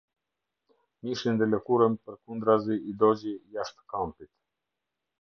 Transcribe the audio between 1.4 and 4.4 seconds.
dhe lëkurën përkundrazi i dogji jashtë kampit.